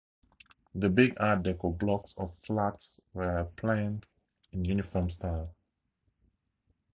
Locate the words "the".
0.73-0.89